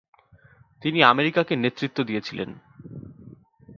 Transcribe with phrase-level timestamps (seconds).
[0.81, 2.49] তিনি আমেরিকাকে নেতৃত্ব দিয়েছিলেন।